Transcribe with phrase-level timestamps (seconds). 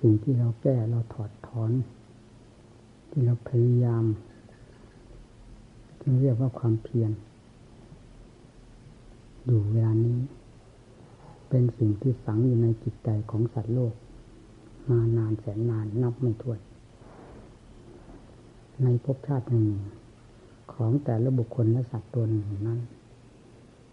[0.00, 1.70] สิ่งที่เราแก้เราถอดถอน
[3.10, 4.04] ที่เราพยายาม
[6.00, 7.10] ที่เรียกว่าความเพียร
[9.46, 10.18] อยู่เวลานี้
[11.48, 13.94] เป็นสิ่งที่ฝังอยู่ในจิตใจของสัตว์โลก
[14.88, 16.60] มานานแสนนานนับไม่ถ้วน
[18.82, 19.66] ในภพชาติหนึ่ง
[20.72, 22.80] ของแต่ละบุคคลและสัตว์ตัวหนึ่งนั้น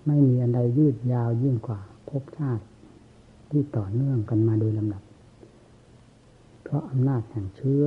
[0.06, 1.79] ไม่มีอันใดยืดยาวยิ่งกว่า
[2.10, 2.64] ภพชาติ
[3.50, 5.04] ที่ต่อเนื่องกันมาโดยลำดับ
[6.65, 7.83] เพราะอำนาจแห่งเชื้อ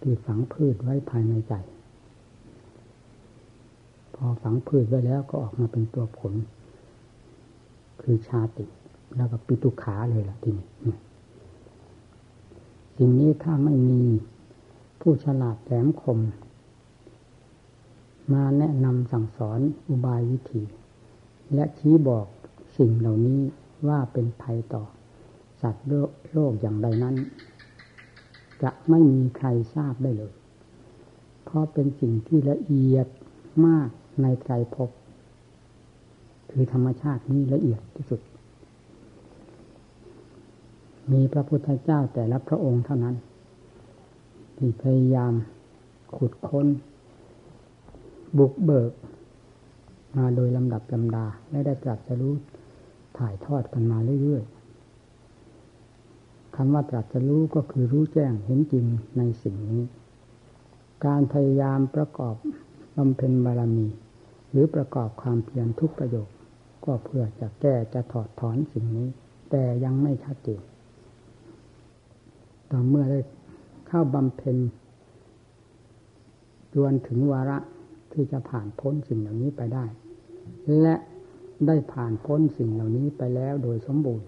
[0.00, 1.54] ที่ฝังพืชไว้ภายในใจ
[4.14, 6.32] พอฝังพืชไว้แล้วก็ออกมาเป็นตัวผล
[8.02, 8.66] คือชาติ
[9.16, 10.66] แล้วก็ปิตุขาเลยล่ะทีนี้
[12.96, 14.02] สิ่งนี้ถ้าไม่มี
[15.00, 16.18] ผู้ฉลาดแหลมคม
[18.32, 20.62] มาแนะนำสั่งสอนอุบายวิธี
[21.54, 22.26] และชี้บอก
[22.76, 23.40] สิ่งเหล่านี้
[23.88, 24.84] ว่าเป็นภัยต่อ
[25.62, 25.86] สัตว์
[26.32, 27.16] โลกอย่างใดนั้น
[28.62, 30.32] จะไม่มีใครทราบได้เลย
[31.44, 33.06] เพราะเป็นสิ่งที่ละเอียด
[33.66, 33.88] มาก
[34.22, 34.90] ในไตรภพ
[36.50, 38.20] คือธรรมชาตินี้ละเอียดที่สุด
[41.12, 43.16] มีพระพุทธเจ้าแต่ละพระองค์เท่านั้น
[44.56, 45.32] ที่พยายาม
[46.16, 46.66] ขุดค้น
[48.38, 48.92] บุกเบิก
[50.16, 52.34] มาโดยลำดับลำดา และได้ตรัสรู้
[53.18, 54.59] ถ่ายทอดกันมาเรื่อยๆ
[56.62, 58.84] คำว่าตรัสรู้ก็คือรู้แจ้งเห็นจริง
[59.16, 59.82] ในสิ่งนี้
[61.06, 62.34] การพยายามประกอบ
[62.96, 63.86] บำเพ็ญบารมี
[64.50, 66.28] หรือประกอบความเพียรทุกประโยค
[66.84, 69.08] ก็เพื่อจะแก้จะถอดถอนสิ่งนี้
[69.50, 70.62] แต่ยังไม่ชัดเจน
[72.70, 73.20] ต่อเมื่อได้
[73.86, 74.56] เข้าบำเพ็ญ
[76.74, 77.58] จวนถึงวาระ
[78.12, 79.84] ที่จะผ่านพ้นสิ่งเหล่านี้ไปได้
[80.80, 80.94] และ
[81.66, 84.26] ได้ผ่านพ้นสิ่งเหล่านี้ไปแล้วโดยสมบูรณ์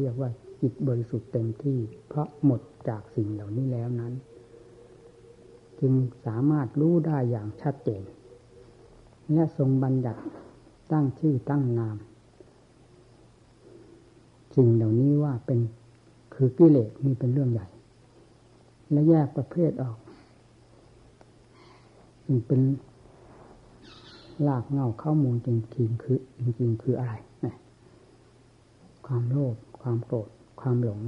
[0.00, 0.30] เรียกว่า
[0.62, 4.12] จิตบริสุทธิ์เต็มที่ เพราะหมดจากสิ่งเหล่านี้แล้วนั้น
[5.80, 5.92] จึง
[6.26, 8.02] สามารถรู้ได้อย่างชัดเจน
[9.32, 10.22] และทรงบัญญัติ
[10.92, 11.96] ตั้งชื่อตั้งนาม
[14.56, 15.60] สิ่งเหล่านี้ว่าเป็น
[16.34, 17.68] คือกิเลสนี่เป็นเรื่องใหญ่
[18.90, 19.98] และแยกประเภทออก
[22.26, 22.60] จึงเป็น
[24.46, 27.14] ลากเงาข้อมูลจริงๆคือจริง ๆ คืออะไร
[29.06, 30.28] ความโลภความโกรธ
[30.62, 31.00] ความหลง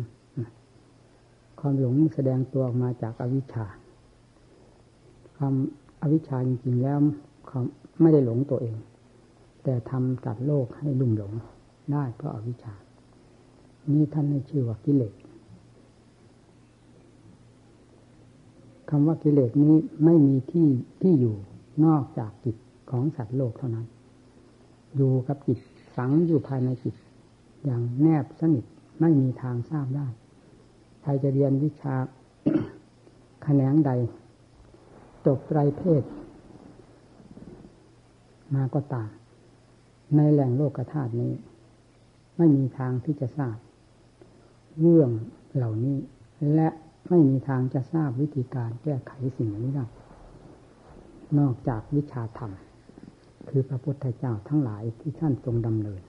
[1.60, 3.66] ความหลงแสดงตัวออกมาจากอวิชชา
[5.36, 5.54] ความ
[6.02, 6.98] อวิชชาจริงๆแล้ว
[7.46, 7.60] เขา
[8.00, 8.76] ไม่ได้หลงตัวเอง
[9.64, 11.32] แต่ทำตัดโลกให้ลุ่มหลง
[11.92, 12.74] ได้เพราะอาวิชชา
[13.92, 15.14] นี่ท่านให้ชื่อว่ากิเลส
[18.90, 20.68] คำว่ากิเลสนี้ไม่มีที่
[21.02, 21.36] ที่อยู่
[21.84, 22.56] นอกจากจิต
[22.90, 23.86] ของสัตว์โลกเท่านั้น
[24.96, 25.58] อยู่กับจิต
[25.96, 26.94] ฝังอยู่ภายในจิต
[27.64, 28.64] อย่างแนบสนิท
[29.00, 30.06] ไม่มีทางทราบได้
[31.02, 31.94] ใครจะเรียนวิชา
[33.42, 33.90] แขนงใด
[35.26, 36.02] จบไตรเพศ
[38.54, 39.10] มาก็ตาม
[40.16, 41.32] ในแหล่งโลกธาตุนี้
[42.36, 43.56] ไม่มีทางที่จะทราบ
[44.80, 45.10] เรื่อง
[45.54, 45.96] เหล่านี้
[46.54, 46.68] และ
[47.08, 49.86] ไม่มีทางจะทราบวิธีการแก้ไขสิ่งนี้ได้
[51.38, 52.52] นอกจากวิชาธรรม
[53.48, 56.02] คือพระพุทธเจ้าทั้งหลายที่ท่านทรงดำเนิน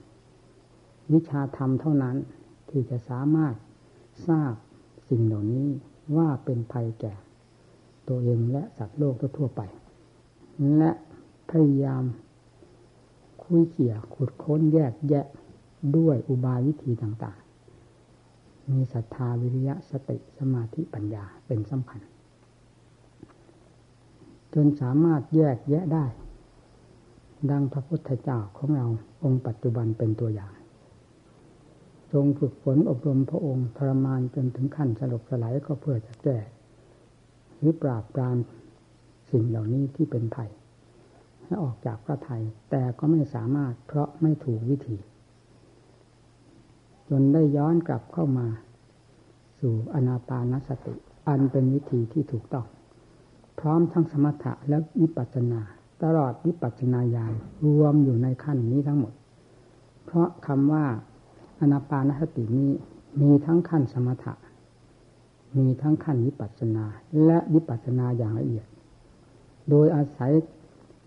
[1.12, 2.16] วิชาธรรมเท่านั้น
[2.70, 3.54] ที่จะสามารถ
[4.28, 4.54] ทราบ
[5.08, 5.66] สิ่งเหล่านี้
[6.16, 7.14] ว่าเป็นภัยแก่
[8.08, 9.60] ตัวเองและสัตว์โลกทั่วไป
[10.76, 10.90] และ
[11.50, 12.04] พยายาม
[13.44, 15.26] คุยเขี่ยขุดค้นแยกแยะ
[15.96, 22.00] ด้วยอุบายวิธีต่างๆ มีศรัทธาวิริยะสติสมาธิปัญญาเป็นสำคัญ
[24.54, 26.06] จนสามารถแยกแยะได้
[27.50, 28.86] ดังพระพุทธเจ้าของเรา
[29.22, 30.55] องค์ปัจจุบันเป็นตัวอย่าง
[32.16, 36.38] ทรงฝึกฝนอบรมพระองค์ทรมานจนถึงขั้นสลบสลายก็เพื่อจะแก้
[37.58, 38.36] หรือปราบปราม
[39.30, 40.50] สิ่งเหล่านี้ที่เป็นภัย
[41.44, 44.96] ให้ออกจากพระไทย แต่ก็ไม่สามารถเพราะไม่ถูกวิธี
[47.08, 48.46] จนได้ย้อนกลับเข้ามา
[49.60, 50.94] สู่อนาปานสติ
[51.28, 52.66] อันเป็นวิธีที่ถูกต้อง
[53.60, 55.60] พร้อมทั้งสมถะและวิปัสสนา
[56.02, 57.32] ตลอดวิปัสสนาญาณ
[57.64, 59.12] รวมอยู่ในขั้นนี้ทั้งหมด
[60.04, 60.86] เพราะคำว่า
[61.60, 62.70] อนาปานสตินี้
[63.20, 64.34] มีทั้งขั้นสมถะ
[65.58, 66.84] มีทั้งขั้นวิปัสสนา
[67.24, 68.66] และวิปัสสนาอย่างละเอียด
[69.70, 70.32] โดยอาศัย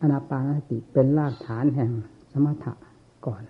[0.01, 1.91] อนาปานสติเป็นรากฐานแห่ง
[2.31, 2.73] สมถะ
[3.25, 3.43] ก่อน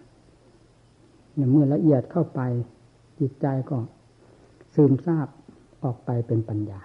[1.51, 2.42] เมื่อละเอียดเข้าไป
[3.19, 3.78] จิตใจก็
[4.75, 5.28] ซึมซาบ
[5.84, 6.80] ออกไปเป็นปัญญา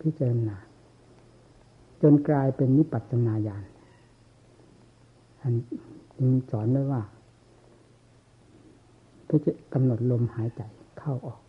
[0.00, 0.56] พิจารณา
[2.02, 3.64] จนกลายเป็นนิปัสนาญาณ
[5.40, 5.54] อัน
[6.50, 7.02] สอนไว้ว่า
[9.32, 10.62] พจกำหนดลมหายใจ
[10.98, 11.40] เข้าออก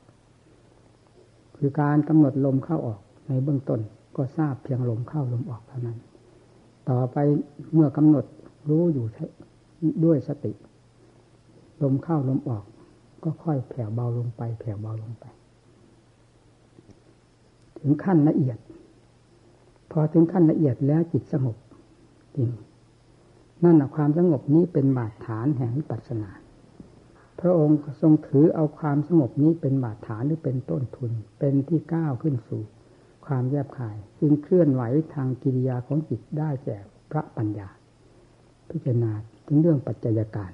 [1.58, 3.80] คือการกำหนดลมเข้าออกในเบื้องต้น
[4.16, 5.98] ก็ทราบเพียงลมเข้าลมออกเท่านั้น
[6.90, 7.18] ต่อไป
[7.74, 8.26] เมื่อกำหนด
[8.70, 9.06] รู้อยู่
[10.06, 10.54] ด้วยสติ
[11.84, 12.64] ลมเข้าลมออก
[13.24, 15.26] ก็ค่อยแผ่วเบาลงไป แผ่วเบาลงไป
[17.80, 18.58] ถึงขั้นละเอียด
[19.92, 21.58] พอถึงขั้นละเอียดแล้วจิตสงบ
[22.36, 22.50] จริง
[23.64, 26.30] นั่นความสงบนี้เป็นบาดฐานแห่งวิปัสสนา
[27.40, 32.64] พระองค์ทรงถือเอาความสงบนี้เป็นบาดฐานหรือเป็นต้นทุน เป็นที่ก้าวขึ้นสู่
[33.26, 34.84] ความแยบคายจึงเคลื่อนไหว
[35.14, 36.78] ทางกิริยาของจิตได้แก่
[37.12, 37.70] พระปัญญา
[38.70, 39.12] พิจารณา
[39.48, 40.52] ถึงเรื่องปัจจัยการ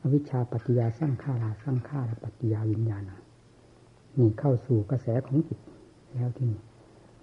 [0.00, 3.02] อวิชชาปัจจยาสร้างข้าราสร้างข้าราปัจจยาวิญญาณ
[4.18, 5.58] นี่เข้าสู่กระแสของจิต
[6.14, 6.60] แล้วที่นี่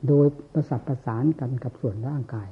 [0.08, 2.50] โดยประสับประสานกันกับส่วนร่างกาย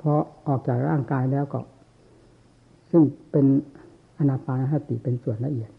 [0.00, 0.12] พอ
[0.46, 1.60] ออกจากร่างกายแล้วก็
[2.90, 3.46] ซึ่งเป็น
[4.18, 5.70] อนาปานสติเป็นส่วนละเอียด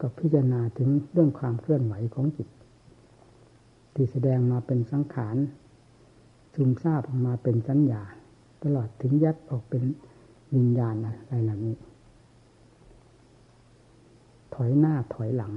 [0.00, 2.48] ก็พิจารณาถึงเรื่องความเคลื่อนไหวของจิต
[3.94, 5.36] ที่แสดงมาเป็นสังขาร
[6.54, 8.02] ซึมซาบออกมาเป็นสัญญา
[8.64, 9.82] ตลอดถึงยัดออกเป็น
[10.54, 11.76] วิญญาณอะไรเหล่านี้
[14.54, 15.52] ถอยหน้าถอยหลัง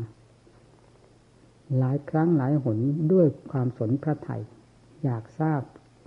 [1.78, 2.78] หลายครั้งหลายหน
[3.12, 4.42] ด้วยความสนพระไทย
[5.04, 5.62] อยากทราบ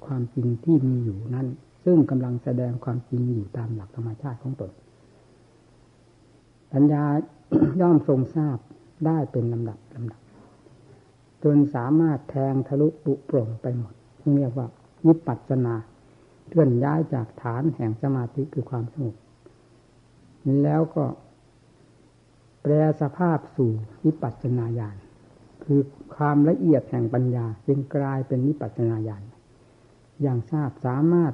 [0.06, 1.46] ความจริงที่มีอยู่นั้น
[1.88, 4.72] ซึ่งกำลังแสดงความจริงอยู่ตามหลักธรรมชาติของตน
[6.72, 7.04] ปัญญา
[7.80, 8.58] ย่อมทรงทราบ
[9.06, 10.20] ได้เป็นลำดับลำดับ
[11.44, 13.94] จนสามารถแทงทะลุปุโปร่งไปหมด
[14.36, 14.66] เรียกว่า
[15.06, 15.74] วิปัสสนา
[16.48, 19.16] เคลื่อนย้ายจากฐานแห่งสมาธิคือความสงบ
[20.62, 21.04] แล้วก็
[22.62, 23.70] แปลสภาพสู่
[24.04, 24.96] วิปัสสนาญาณ
[25.64, 25.80] คือ
[26.16, 29.22] ความละเอียดแห่งปัญญาจึงกลายเป็นวิปัสสนาญาณ
[30.22, 31.32] อย่างทราบสามารถ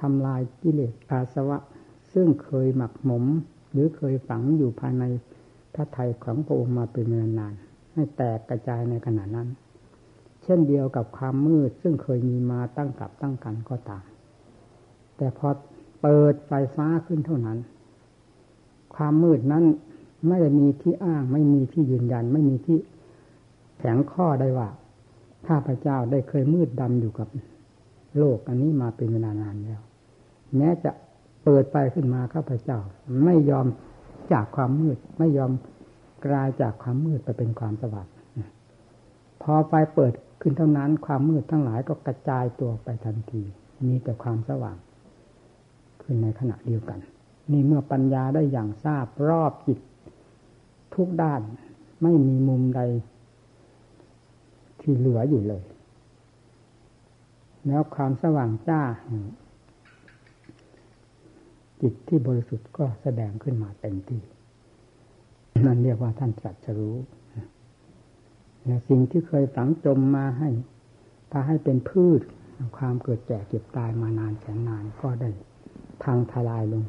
[0.00, 1.58] ทำลายกิเลสอาสวะ
[2.12, 3.24] ซึ่งเคยหมักหมม
[3.72, 5.04] หรือเคยฝังอยู่ภายใน
[5.74, 7.54] พระไทยของพระองค์มาเป็นเวลานาน
[7.92, 9.48] ให้แตกกระจายในขณะนั้น
[10.42, 14.04] เช่นเดียวกับความมืดซึ่งเคยมีมาตั้งกับตั้งกันก็ตาม
[15.16, 15.48] แต่พอ
[16.02, 17.58] เปิดไฟฟ้าขึ้นเท่านั้น
[18.94, 19.64] ความมืดนั้น
[20.26, 22.78] ไม่ได้มีที่อ้าง ไม่มีที่ยืนยัน ไม่มีที่
[23.78, 24.68] แข็งข้อได้ว่า
[25.46, 27.28] ข้าพเจ้าได้เคยมืดดำอยู่กับ
[28.18, 29.80] โลกอันนี้มาเป็นเวลานานแล้ว
[30.56, 30.90] แม้จะ
[31.44, 32.78] เปิดไปขึ้นมาข้าพเจ้า
[33.24, 33.66] ไม่ยอม
[34.32, 35.52] จากความมืด ไม่ยอม
[36.26, 38.06] กลายจากความมืดไปเป็นความสว่าง
[39.42, 43.42] พอไฟเปิดขึ้นเท่านั้น ความมืดทั้งหลายก็กระจายตัวไปทันที
[43.86, 44.76] มีแต่ความสว่าง
[46.02, 46.98] ขึ้นในขณะเดียวกัน
[47.52, 49.78] นี่เมื่อปัญญาได้อย่างทราบรอบจิต
[50.94, 51.40] ทุกด้าน
[52.02, 52.80] ไม่มีมุมใด
[54.80, 55.64] ที่เหลืออยู่เลย
[57.66, 58.82] แล้วความสว่างจ้า
[61.82, 64.22] จิตที่บริสุทธิ์ก็แสดงขึ้นมาเต็มที่
[65.66, 66.96] นั่นเรียกว่าท่านตรัสรู้
[68.64, 70.50] และสิ่งที่เคยฝังจมมาให้
[71.30, 72.20] พาให้เป็นพืช
[72.78, 75.30] ความเกิดแก่เก็บตายมานานแสนนานก็ได้
[76.04, 76.84] ทางทลายลง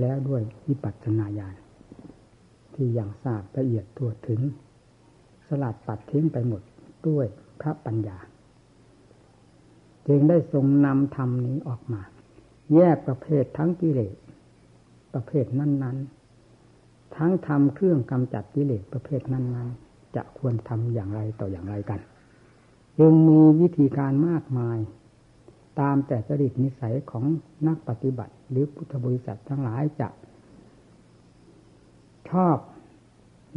[0.00, 1.54] แล้วด้วยวิปัสสนาญาณ
[2.74, 4.40] ที่อย่างทราบละเอียดทั่วถึง
[5.46, 6.62] สลัดปัดทิ้งไปหมด
[7.08, 7.26] ด้วย
[7.60, 8.18] พระปัญญา
[10.08, 12.02] จึงได้ทรงนำธรรมนี้ออกมา
[12.74, 14.14] แยกประเภททั้งกิเลส
[15.14, 15.96] ประเภทนั้น
[16.56, 22.00] ๆ ทั้งทำเครื่องกำจัดกิเลสประเภทนั้น ๆ จะควรทำอย่างไรต่ออย่างไรกัน
[22.98, 24.78] จึงมีวิธีการมากมาย
[25.80, 27.24] ตามแต่จริตนิสัยของ
[27.68, 30.08] นักปฏิบัติ หรือพุทธบริษัททั้งหลายจะ
[32.30, 32.56] ชอบ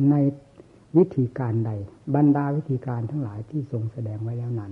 [0.10, 0.16] ใน
[0.98, 1.72] วิธีการใด
[2.16, 4.72] บรรดาวิธีการทั้งหลายที่ทรงแสดงไว้แล้วนั้น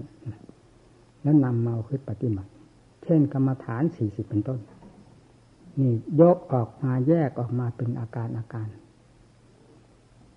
[1.21, 2.51] แล้วนำมาคือปฏิบัติ
[3.03, 4.59] เช่นกรรมฐานสี่สิบเป็นต้น
[5.81, 8.67] นี่ยกออกมาแยกออกมาเป็นอาการอาการ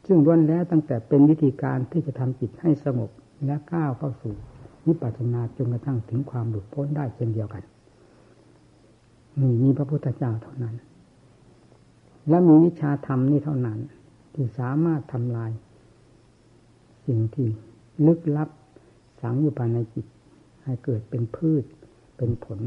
[0.06, 3.10] ซึ่งล้วนแล้วตั้งแต่เป็นวิธีการที่จะทำจิตให้สงบ
[3.46, 4.34] และก้าวเข้าสู่
[4.86, 7.62] นิพพานาจนกระทั่งถึงความหลุดพ้นได้เช่นเดียวกัน
[9.40, 10.74] นี่มีพระพุทธเจ้าเท่านั้น
[12.28, 13.78] และมีวิชาธรรมนี่เท่านั้น
[14.34, 15.50] ที่สามารถทำลาย
[17.06, 17.48] สิ่งที่
[18.06, 18.48] ลึกลับ
[19.22, 20.06] สังอยู่ภายในจิต
[20.64, 21.64] ให้เกิดเป็นพืช
[22.16, 22.60] เป็นผล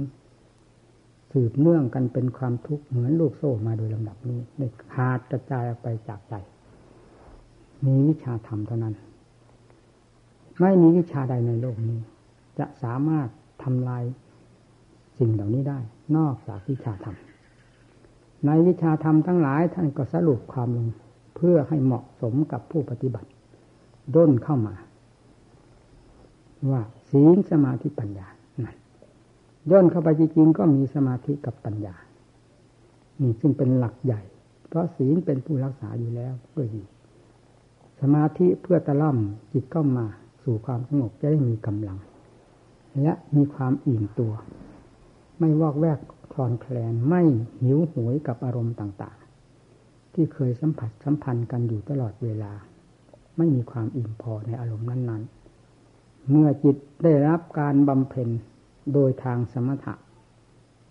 [1.32, 6.34] สืบเนื่องกันเป็นความทุกข์เหมือนลูกโซ่มาโดยลำดับนี้ได้ขาดกระจายออกไปจากใจ
[7.86, 8.96] มีวิชาธรรมเท่านั้น
[10.62, 12.00] ไม่มีวิชาใดในโลกนี้
[12.60, 13.28] จะสามารถ
[13.64, 14.04] ทำลาย
[15.18, 15.80] สิ่งเหล่านี้ได้
[16.18, 17.18] นอกจากวิชาธรรม
[18.46, 20.88] ในวิชาธรรมทั้งหลายท่านก็สรุปความลง
[21.36, 23.30] เพื่อให้เหมาะสมกับผู้ปฏิบัติ
[24.16, 24.76] ด้นเข้ามา
[26.72, 28.28] ว่าศีลสมาธิปัญญา
[29.70, 31.96] ย่นเข้าไปจริงๆก็มีสมาธิกับปัญญา
[33.22, 34.22] นี่ซึ่งเป็นหลักใหญ่
[34.68, 36.88] เพราะศีลเป็นผู้รักษาอยู่แล้วก็ดีส
[38.02, 39.18] สมาธิเพื่อตะล่อม
[39.54, 40.06] จิตเข้ามา
[40.44, 41.98] สู่ความสงบจะได้มีกำลัง
[43.02, 44.34] และมีความอิ่มตัว
[45.40, 46.00] ไม่วอกแวก
[46.34, 47.22] คลอนแคลนไม่
[47.62, 52.52] หิวโหวยกับอารมณ์ต่างๆ ที่เคยสัมผัสสัมพันธ์กันอยู่ตลอดเวลา
[53.38, 55.24] ไม่มีความอิ่มพอในอารมณ์นั้น
[55.76, 58.30] ๆ เมื่อจิตได้รับการบำเพ็ญ
[58.94, 59.94] โดยทางสมถะ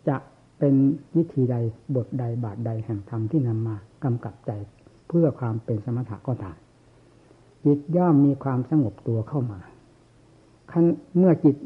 [0.08, 0.16] จะ
[0.58, 0.74] เป็น
[1.16, 1.56] วิธีใด
[1.96, 4.50] บทใดบาทใดแห่งธรรมที่นำมากำกับใจ
[5.08, 6.56] เพื่อความเป็นสมถะก็ตาม
[7.64, 9.60] จิตย่อมมีความสงบตัวเข้ามา
[11.18, 11.56] เมื่อจิต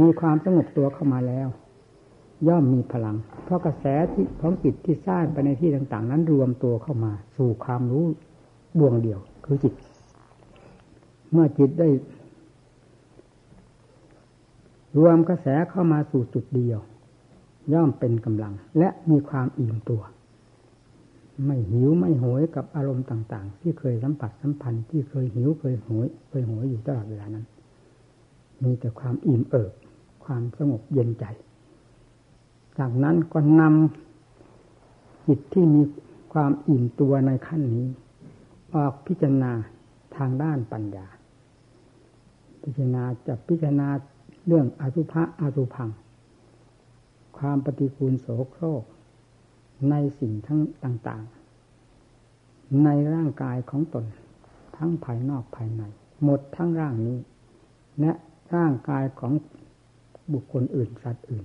[0.00, 1.48] มีความสงบตัวเข้ามาแล้ว
[2.48, 8.04] ย่อมมีพลัง เพราะกระแสที่ของจิตที่สร้างไปในที่ต่างๆ นั้นรวมตัวเข้ามา สู่ความรู้
[8.78, 9.74] ดวงเดียว คือจิต
[11.32, 11.88] เมื่อจิตได้
[14.98, 16.78] รวมกระแสเข้ามาสู่จุดเดียว
[17.72, 20.02] ย่อมเป็นกำลัง และมีความอิ่มตัว
[21.46, 27.46] ไม่หิวไม่โหยกับอารมณ์ต่าง ๆ ที่เคยสัมผัสสัมพันธ์ที่เคยหิวเคยโหย เคยโหยอยู่ตลอดเวลานั้น
[28.62, 29.72] มีแต่ความอิ่มเอิบ
[30.24, 31.24] ความสงบเย็นใจ
[32.78, 35.82] จากนั้นก็นำจิตที่มี
[36.32, 37.86] ความอิ่มตัวในขั้นนี้
[38.74, 39.52] ออกพิจารณา
[40.16, 41.06] ทางด้านปัญญา
[42.62, 43.88] พิจารณาจะพิจารณา
[44.46, 45.90] เรื่องอสุภะอสุพัง
[47.38, 48.84] ความปฏิกูลโสโครก
[49.90, 54.04] ในสิ่งทั้งต่างๆ ในร่างกายของตน
[54.76, 55.82] ทั้งภายนอกภายใน
[56.24, 57.18] หมดทั้งร่างนี้
[58.00, 58.12] และ
[58.54, 59.32] ร่างกายของ
[60.32, 61.42] บุคคลอื่นสัตว์อื่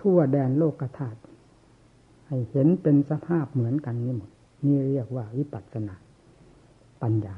[0.00, 1.20] ทั่วแดนโลกธาตุ
[2.26, 4.30] ให้เห็นเป็นสภาพเหมือนกันนี้หมด
[4.64, 5.94] นี่เรียกว่าวิปัสสนา
[7.02, 7.36] ปัญญา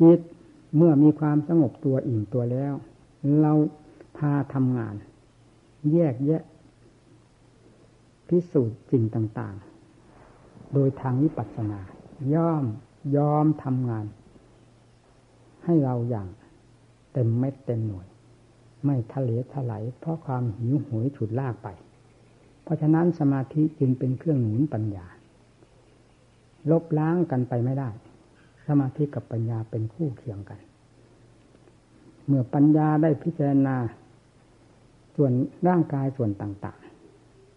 [0.00, 0.20] จิต
[0.76, 2.74] เมื่อมีความสงบตัวอิ่มตัวแล้ว
[3.40, 3.52] เรา
[4.16, 4.94] พาทำงาน
[5.92, 6.42] แยกแยะ
[8.28, 9.56] พิสูจน์สิ่งต่าง
[10.14, 11.80] ๆ โดยทางวิปัสสนา
[12.34, 12.64] ย่อม
[13.16, 14.06] ยอมทำงาน
[15.64, 16.28] ให้เราอย่าง
[17.12, 18.06] เต็มเม็ดเต็มหน่วย
[18.84, 21.68] ไม่ทะเลถลายเพราะความหิวโหยฉุดลากไป
[22.62, 25.06] เพราะฉะนั้นสมาธิจึงเป็นเครื่องหนุนปัญญา
[26.70, 27.90] ลบล้างกันไปไม่ได้
[28.66, 30.60] สมาธิกับปัญญาเป็นคู่เคียงกัน
[32.26, 33.76] เมื่อปัญญาได้พิจารณา
[35.16, 35.32] ส่วน
[35.68, 36.78] ร่างกายส่วนต่าง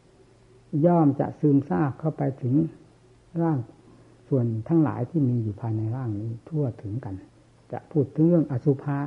[0.03, 2.55] ๆ ย่อมจะซึมซาบเข้าไปถึง
[3.41, 3.59] ร่าง
[4.29, 7.15] ส่วนทั้งหลายที่มีอยู่ภายในร่างนี้ทั่วถึงกัน
[7.71, 8.99] จะพูดถึงเรื่องอสุภะ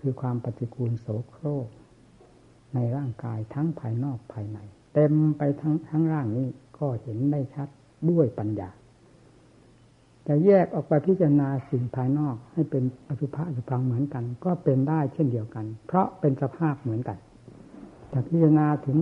[0.00, 1.68] คือความปฏิกูลโสโครก
[2.74, 4.58] ในร่างกายทั้งภายนอกภายใน
[4.94, 6.48] เต็มไปทั้งทั้งร่างนี้
[6.78, 7.68] ก็เห็นได้ชัด
[8.10, 8.70] ด้วยปัญญา
[10.28, 17.18] จะแยกออกไปพิจารณาสิ่งภายนอก ให้เป็นอสุภะอสุพังเหมือนกัน ก็เป็นได้เช่นเดียวกัน เพราะเป็นสภาพเหมือนกัน
[18.08, 18.96] แต่พิจารณาถึง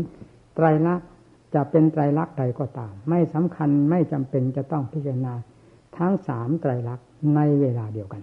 [0.54, 1.08] ไตรลักษณ์
[1.54, 5.34] จะเป็นไตรลักษณ์ใดก็ตาม ไม่สำคัญไม่จำเป็นจะต้องพิจารณา
[5.98, 8.22] ทั้งสามไตรลักษณ์ในเวลาเดียวกัน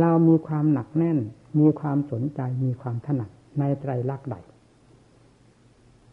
[0.00, 1.18] เรามีความหนักแน่น
[1.60, 4.36] มีความสนใจมีความถนัดในไตรลักษณ์ใด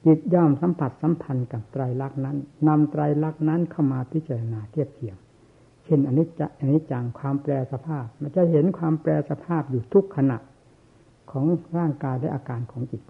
[0.05, 2.37] จิตย่อมสัมผัสสัมพันธ์กับไตรลักษณ์นั้น
[2.67, 5.17] นำไตรลักษณ์นั้นเข้ามาพิจารณาเทียบเทียง
[5.87, 10.37] เช่นอนิจจอนิจจังความแปรสภาพ มันจะเห็นความแปรสภาพอยู่ทุกขณะ
[11.31, 11.45] ของ
[11.77, 13.01] ร่างกายและอาการของจิต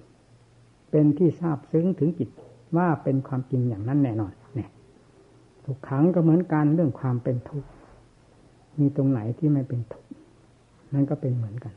[0.91, 2.29] เป็นที่ทราบซึ้งถึงจิต
[2.77, 4.69] ว่าเป็นความจริงอย่างนั้นแน่นอนเนี่ย
[5.65, 7.69] ทุกขังก็เหมือนกันเรื่องความเป็นทุกข์
[8.79, 10.09] มีตรงไหนที่ไม่เป็นทุกข์
[10.93, 11.73] นั่นก็เป็นเหมือนกัน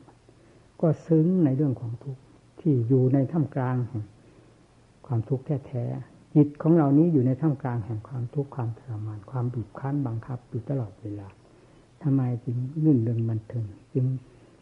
[0.80, 2.22] ก็ซึ้งในเรื่องของทุกข์
[2.60, 4.04] ที่อยู่ในท่ามกลางแห่ง
[5.06, 11.28] ความทุกข์แท้ๆ จิตของเรานี้อยู่ในท่ามกลางแห่งความทุกข์ความทรมานความบีบคั้นบังคับอยู่ตลอดเวลา
[12.02, 14.06] ทำไมจึงลื่นเริงบันเทิงจึง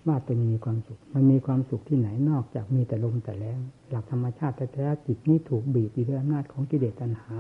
[0.07, 3.59] ว่าเป็นมีความสุข มันมีความสุขที่ไหนนอกจากมีแต่ลมแต่แรง
[3.91, 7.37] หลักธรรมชาติแท้ๆจิตนี้ถูกบีบอยู่ด้วยอำนาจของกิเลสตัณหา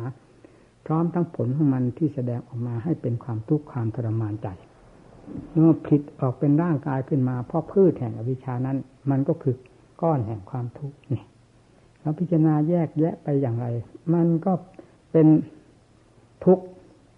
[0.87, 4.49] พร้อมทั้งผลของมันที่แสดงออกมาให้เป็นความทุกข์ความทรมานใจ
[5.52, 8.76] เมื่อผิดออกเป็นร่างกายขึ้นมาเพราะพืชแห่งอวิชานั้น
[9.11, 9.54] มันก็คือ
[10.02, 11.25] ก้อนแห่งความทุกข์นี่
[12.00, 13.66] แล้วพิจารณาแยกแยะไปอย่างไร
[14.15, 14.53] มันก็
[15.12, 15.29] เป็น
[16.45, 16.65] ทุกข์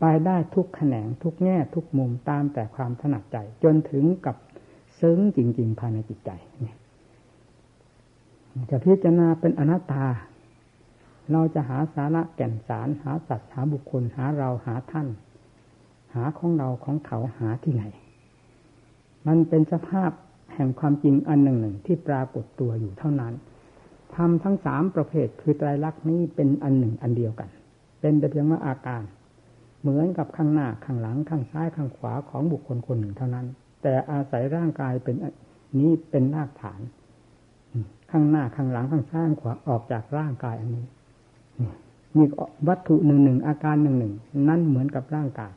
[0.00, 4.36] ไปได้ทุกแขนงทุกแง่ทุกมุมตามแต่ความถนัดใจ จนถึงกับ
[5.00, 6.30] ซึ้งจริง ๆ ภายในจิตใจ
[6.60, 6.76] เนี่ย
[8.70, 10.06] จะพิจารณาเป็นอนัตตา
[11.32, 15.08] เราจะหาสาระแก่นสาร หาสัตว์หาบุคคลหาเราหาท่าน
[16.14, 17.84] หาของเราของเขาหาที่ไหน
[19.26, 20.10] มันเป็นสภาพ
[20.54, 23.32] แห่งความจริงอันหนึ่งหนึ่งที่ปรากฏตัวอยู่เท่านั้น
[24.16, 27.48] ทำทั้งสามประเภทคือไตรลักษณ์นี้เป็นอันหนึ่งอันเดียวกัน
[28.00, 29.02] เป็นแต่เพียงว่าอาการ
[29.80, 33.46] เหมือนกับข้างหน้าข้างหลังข้างซ้ายข้างขวาของบุคคลคนหนึ่งเท่านั้น
[33.82, 35.16] แต่อาศัยร่างกายเป็น
[35.78, 36.80] นี้เป็นรากฐาน
[38.10, 40.84] ข้างหน้าข้างหลังข้างซ้ายขวาออกจากร่างกายอันนี้
[42.16, 42.24] มี
[42.68, 44.14] วัตถุหนึ่งหนึ่งอาการหนึ่งหนึ่ง
[44.48, 45.52] นั่นเหมือนกับร่างกาย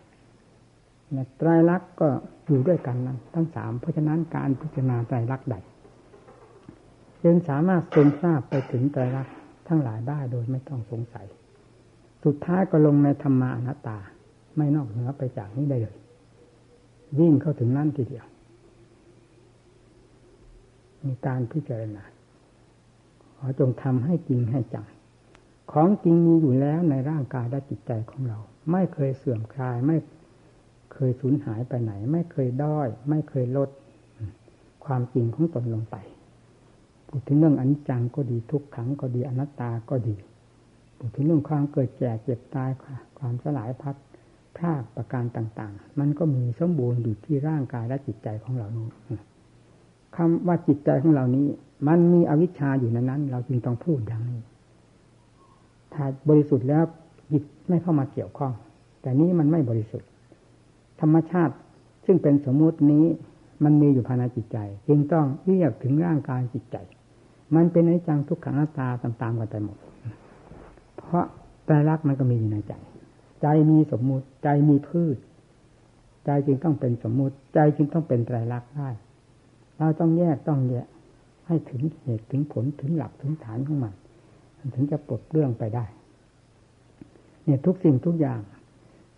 [1.38, 2.08] ไตรลักษณ์ก็
[2.46, 5.56] อยู่ด้วยกันนั้นทั้งสามเพราะฉะนั้นการพิจารณาไตรลักษณ์ใด
[7.24, 9.36] จึงสามารถทรงทราบไปถึงไตรลักษณ์
[9.68, 11.28] ทั้งหลายได้โดยไม่ต้องสงสัย
[12.24, 14.00] สุดท้ายก็ลงในธรรมานัตา
[14.58, 15.98] ไม่นอกเหนือไปจากนี้ได้เลย
[17.20, 18.26] วิ่งเข้าถึงนั่นทีเดียว
[21.06, 22.04] มีการพิจารณา
[23.38, 24.86] ขอจงทำให้จริงให้จัง
[25.72, 28.40] ของจริงมีอยู่แล้วในร่างกายและจิตใจของเรา
[28.72, 29.98] ไม่เคยเสื่อมคลายไม่
[30.94, 33.70] เคยสูญหายไปไหน ไม่เคยด้อย ไม่เคยลด
[34.86, 35.96] ความจริงของตนลงไป
[37.16, 40.16] พูดถึงเรื่องอนิจจังก็ดีทุกขังก็ดีอนัตตาก็ดี
[40.98, 42.70] พูดถึงเรื่องความเกิดแก่เจ็บตาย
[43.20, 43.96] ความสลายพัด
[44.58, 48.88] พรากประการต่าง ๆ มันก็มีสมบูรณ์อยู่ที่ร่างกายและจิตใจของเรานี้
[50.16, 51.48] คำว่าจิตใจของเรานี้
[51.88, 54.42] มันมีอวิชชาอยู่ในนั้น เราจึงต้องพูดอย่างนี้
[55.94, 56.84] ถ้าบริสุทธิ์แล้ว
[57.32, 58.54] จิตไม่เข้ามาเกี่ยวข้อง
[59.02, 60.10] แต่นี้มันไม่บริสุทธิ์
[61.02, 61.54] ธรรมชาติ
[62.06, 63.06] ซึ่งเป็นสมมุตินี้
[63.64, 66.78] มันมีอยู่ภายในจิตใจ จึงต้องเรียกถึงร่างกายจิตใจ
[67.56, 68.88] มันเป็นอนิจจังทุกขังหนัตตา
[69.22, 69.78] ตามๆกันไปหมด
[70.98, 71.26] เพราะ
[71.66, 72.74] แต่รักมันก็มีอยู่ในใจ
[73.42, 75.18] ใจมีสมมุติ ใจมีพืช
[76.26, 78.90] ใจจึงต้องเป็นสมมุติ ใจจึงต้องเป็นไตรลักษณ์ได้
[79.78, 80.88] เราต้องแยกต้องแยก
[81.48, 83.94] ให้ถึงเหตุถึงผลถึงหลักถึงฐานของมัน
[84.76, 85.86] ถึงจะปลดเรื่องไปได้
[87.44, 88.40] เนี่ยทุกสิ่งทุกอย่าง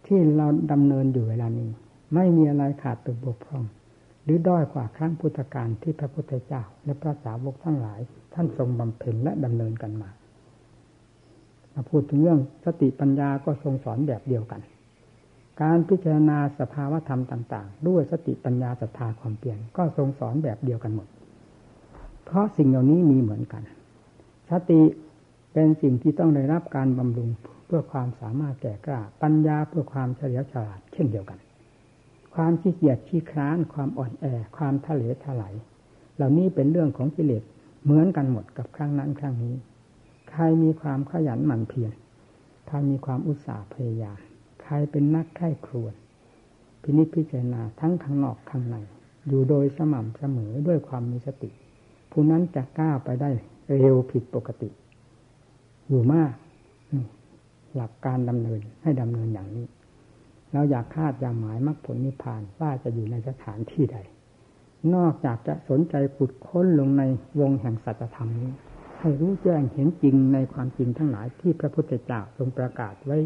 [0.05, 1.69] ที่เราดำเนินอยู่เวลานี้
[2.13, 3.63] ไม่มีอะไรขาดตกบกพร่อง
[4.25, 7.99] หรือด้อยกว่าครั้งพุทธการที่พระพุทธเจ้า และพระสาวกทั้งหลาย
[8.33, 10.09] ท่านทรงบำเพ็ญและดำเนินกันมา
[11.73, 14.61] มาพูดถึงเรื่องสติปัญญาก็ทรงสอนแบบเดียวกัน
[15.61, 21.07] การพิจารณาสภาวธรรมต่าง ๆ ด้วยสติปัญญาศรัทธาความเปลี่ยนก็ทรงสอนแบบเดียวกันหมด
[22.25, 23.63] เพราะสิ่งเหล่านี้มีเหมือนกัน
[24.51, 24.81] สติ
[25.53, 27.29] เป็นสิ่งที่ต้องได้รับการบำรุง
[27.65, 31.39] เพื่อความสามารถแก่กล้า ปัญญาเพื่อความเฉลียวฉลาดเช่นเดียวกัน
[32.35, 34.25] ความขี้เกียจขี้คร้านความอ่อนแอ
[34.57, 35.53] ความทะเลทลาย
[36.15, 37.43] เหล่านี้เป็นเรื่องของกิเลส
[37.83, 39.55] เหมือนกันหมดกับครั้งนั้นครั้งนี้
[40.29, 41.91] ใครมีความขยันหมั่นเพียร
[42.67, 44.19] ใครมีความอุตสาห์พยายาม
[44.63, 45.93] ใครเป็นนักไข้ครวน
[46.81, 48.77] พินิจพิจารณาทั้งข้างนอกข้างใน
[49.27, 51.49] อยู่โดยสม่ำเสมอด้วยความมีสติ
[52.11, 53.29] ผู้นั้นจะก้าวไปได้
[53.79, 54.69] เร็วผิดปกติ
[55.87, 56.33] อยู่มาก
[57.75, 59.65] หลักการดำเนินให้ดำเนินอย่างนี้
[60.55, 63.97] เราอยากคาดอยากหมายมรรคผลนิพพานว่าจะอยู่ในสถานที่ใด
[64.95, 67.03] นอกจากจะสนใจขุดค้นลงใน
[67.39, 68.51] วงแห่งสัจธรรมนี้
[68.99, 73.17] ให้รู้แจ้งเห็นจริงในความจริงทั้งหลายที่พระพุทธเจ้าทรงประกาศไว้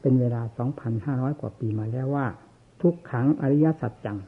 [0.00, 0.42] เป็นเวลา
[0.90, 2.26] 2,500 กว่าปีมาแล้วว่า
[2.80, 4.18] ทุกขังอริยสัจจัง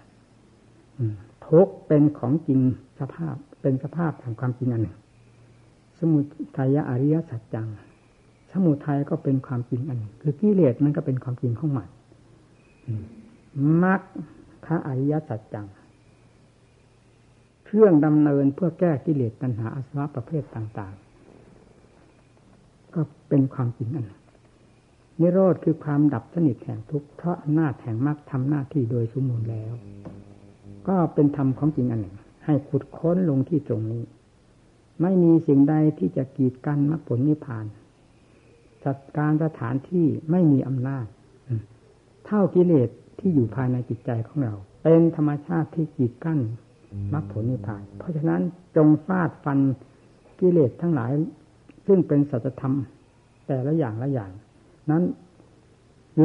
[1.48, 2.60] ทุกเป็นของจริง
[3.00, 4.96] สภาพเป็นสภาพแห่งความจริงอันหนึ่ง
[5.98, 6.18] สมุ
[6.56, 7.68] ทัยอริยสัจจัง
[8.52, 11.88] สมุทัยก็เป็นความจริงอันหนึ่งคือกิเลสมันก็เป็นความจริงของมัน
[13.82, 14.00] มรรค
[14.64, 15.66] พระอริยสัจจัง
[17.64, 20.94] เครื่องดำเนินเพื่อแก้กิเลสตัณหาอาสวะประเภทต่าง
[22.14, 24.06] ๆ ก็เป็นความจริงอัน
[25.20, 29.72] นิโรธคือความดับสนิทแห่งทุกข์เพราะอำนาจแห่งมรรคทำหน้าที่โดยสมบูรณ์แล้ว
[30.88, 34.02] ก็เป็นธรรมของจริงอันหนึ่ง ให้ขุดค้นลงที่ตรงนี้
[35.02, 37.66] ไม่มีสิ่งใดที่จะกีดกันมรรคผลนิพพาน
[38.84, 41.06] จัดการสถานที่ไม่มีอำนาจ
[42.28, 42.88] เท่ากิเลส
[43.18, 46.40] ที่อยู่ภายในจิตใจของเรา เป็นธรรมชาติที่กีดกั้น
[47.12, 48.42] มรรคผลนิพพาน เพราะฉะนั้น
[48.76, 49.58] จงฟาดฟัน
[50.40, 51.10] กิเลสทั้งหลาย
[51.86, 52.74] ซึ่งเป็นสัจธรรม
[53.46, 54.30] แต่ละอย่างละอย่าง
[54.90, 55.02] นั้น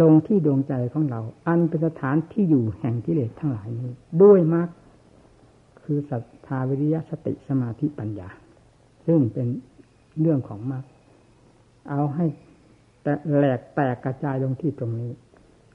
[0.02, 3.92] ลงที่ดวงใจของเรา อันเป็นสถานที่อยู่แห่งกิเลสทั้งหลายนี้
[4.24, 4.70] ด้วยมรรค
[5.84, 8.30] คือศรัทธาวิริยะสติสมาธิปัญญา
[9.08, 9.48] ซึ่งเป็น
[10.22, 10.84] เรื่องของมรรค
[11.90, 12.26] เอาให้
[13.04, 15.12] แต่แหลกแตกกระจายลงที่ตรงนี้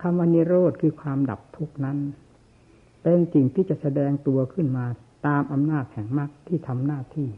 [0.03, 1.99] คำว่านิโรธคือความดับทุกนั้น
[3.03, 4.87] เป็นสิ่งที่จะแสดงตัวขึ้นมา
[5.27, 7.29] ตามอำนาจแห่งมรรคที่ทำหน้าที่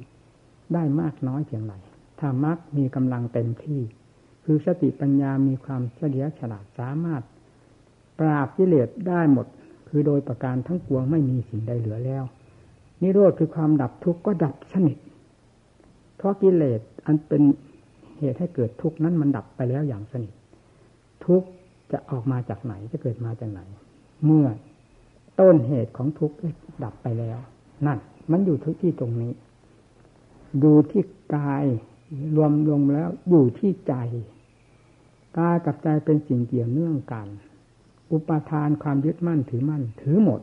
[0.75, 1.75] ได้มากน้อยเพียงไร
[2.19, 3.81] ถ้ามรรคมีกำลังเต็มที่
[4.45, 7.23] คือสติปัญญามีความเฉลียวฉลาดสามารถ
[8.19, 9.47] ปราบกิเลสได้หมด
[9.89, 12.25] คือโดยประการทั้งปวงไม่มีสิ่งใดเหลือแล้ว
[13.03, 14.99] นิโรธคือความดับทุกข์ก็ดับสนิท
[16.17, 17.43] เพราะกิเลสอันเป็น
[18.19, 20.33] เหตุให้เกิดทุกข์นั้นมันดับไปแล้วอย่างสนิท
[21.27, 21.49] ทุกข์
[21.93, 23.61] จะออกมาจากไหนจะเกิดมาจากไหน
[24.25, 24.47] เมื่อ
[25.41, 26.37] ต้นเหตุของทุกข์
[26.85, 27.39] ดับไปแล้ว
[27.87, 27.99] นั่น
[28.31, 29.33] มันอยู่ทุกที่ตรงนี้
[30.63, 31.03] ดูที่
[31.37, 31.65] กาย
[32.37, 33.95] รวมรวมแล้วอยู่ที่ใจ
[35.39, 37.27] กายกับใจเป็นสิ่งเกี่ยวเนื่องกัน
[38.13, 40.41] อุปทานความยึดมั่นถือมั่น ถือหมด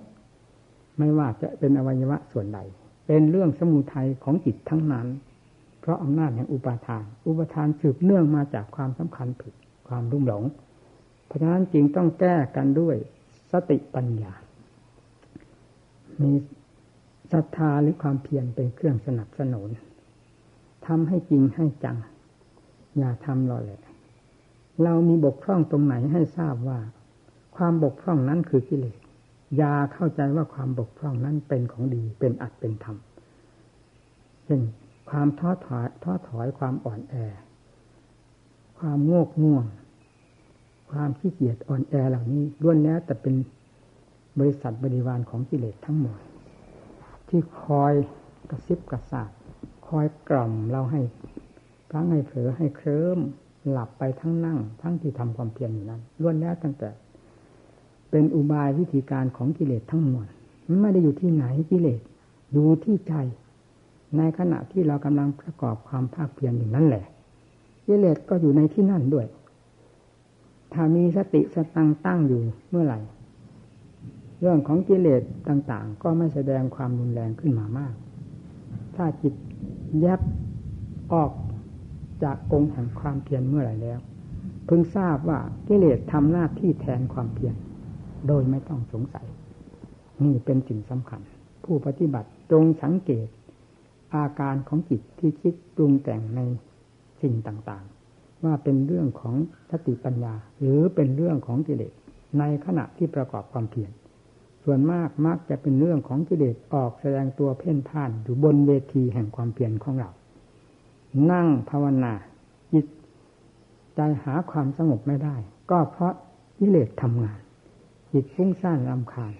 [0.97, 2.60] ไม่ว่าจะเป็นอวัยวะส่วนใด
[3.07, 5.07] เป็นเรื่องสมุทัยของจิตทั้งนั้น
[5.79, 9.53] เพราะอำนาจแห่งอุปทาน อุปทานสืบเนื่องมาจากความสำคัญผิด
[9.88, 10.43] ความรุ่มหลง
[11.27, 12.95] เพราะฉะนั้นจริงต้องแก้กันด้วย
[13.51, 14.33] สติปัญญา
[16.21, 16.31] มี
[17.31, 19.69] ศรัทธาหรือความเพียรเป็นเครื่องสนับสนุน
[20.87, 21.97] ทำให้จริงให้จัง
[22.97, 23.81] อย่าทำรอแหละ
[24.83, 26.79] เรามีบกพร่องตรงไหนให้ทราบว่า
[27.55, 28.97] ความบกพร่องนั้นคือกิเลส
[29.57, 32.97] อย่าเข้าใจว่าความบกพร่องนั้นเป็นของดีเป็นอัดเป็นธรรม
[34.45, 34.61] เช่น
[35.09, 37.15] ความท้อถอยท้อถอยความอ่อนแอ
[38.79, 39.65] ความโงกง่วง
[40.91, 43.36] ความขี้เกียจอ่อนแอเหล่านี้ล้วนแล้วแต่เป็น
[44.39, 46.17] บริษัทบริวารของกิเลสทั้งหมด
[47.30, 47.93] ที่คอย
[48.50, 49.30] กระซิบกระซาบ
[49.88, 51.02] คอยกล่อมเราให้
[51.91, 53.19] พังให้เผลอให้เคลิ้ม
[53.69, 56.89] หลับไปทั้งนั่ง ทั้งที่ทำความเพียรอยู่นั้นล้วนแล้วตั้งแต่
[58.12, 60.26] เป็นอุบายวิธีการของกิเลสทั้งหมด
[60.67, 62.02] มันไม่ได้อยู่ที่ไหนกิเลส
[62.52, 63.13] อยู่ที่ใจ
[64.17, 67.06] ในขณะที่เรากำลังประกอบความภาคเพียรอยู่นั่นแหละ
[67.88, 69.28] กิเลสก็อยู่ในที่นั่นด้วย
[70.73, 72.99] ถ้ามีสติสตังตั้งอยู่เมื่อไหร่
[74.39, 77.93] เรื่องของกิเลสต่าง ๆ ก็ไม่แสดงความรุนแรงขึ้นมามาก
[78.95, 79.34] ถ้าจิต
[79.99, 80.21] แยบ
[81.13, 81.32] ออก
[82.23, 83.99] จากองค์แห่งความเพียรเมื่อไหร่แล้ว
[84.65, 87.56] เพิ่งทราบว่ากิเลสทำหน้าที่แทนความเพียร
[88.27, 89.27] โดยไม่ต้องสงสัย
[90.23, 91.21] นี่เป็นสิ่งสำคัญ
[91.63, 93.27] ผู้ปฏิบัติจงสังเกต
[94.15, 96.41] อาการของจิตที่คิดปรุงแต่งใน
[97.21, 97.96] สิ่งต่างๆ
[98.43, 99.36] ว่าเป็นเรื่องของ
[99.71, 101.93] สติปัญญา หรือเป็นเรื่องของกิเลส
[102.39, 103.91] ในขณะที่ประกอบความเพียร
[104.63, 110.10] ส่วนมากมักจะเป็นเรื่องของกิเลสออกแสดงตัวเพ่นพ่านอยู่บนเวทีแห่งความเพียรของเรา
[111.32, 112.13] นั่งภาวนา
[112.73, 112.86] จิต
[113.95, 115.36] ใจหาความสงบไม่ได้
[115.71, 116.13] ก็เพราะ
[116.60, 117.39] กิเลสทำงาน
[118.12, 119.34] จิตฟุ้งซ่านรำคาญ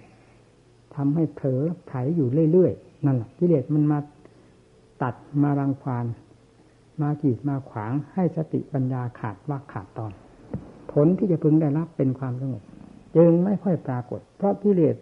[0.96, 4.00] ทำให้เผลอไถอยู่เรื่อยๆนั่นแหละกิเลสมันมา
[5.02, 6.06] ตัดมารังควาน
[7.02, 10.12] มากีดมาขวางให้สติปัญญาขาดว่าขาดตอน
[10.92, 12.64] ผลที่จะพึงได้รับเป็นความสงบ
[13.16, 14.96] จึงไม่ค่อยปรากฏ เพราะกิเลส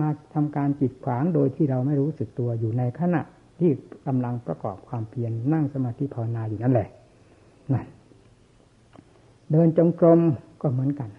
[0.00, 3.22] มาทำการจิตขวางโดยที่เราไม่รู้สึกตัวอยู่ในขณะ
[3.58, 3.70] ที่
[4.06, 6.88] กำลังประกอบความเพียรนั่งสมาธิภาวนาอยู่นั่นแหละ
[7.72, 7.86] นั่น
[9.50, 10.20] เดินจงกรม
[10.62, 11.10] ก็เหมือนกัน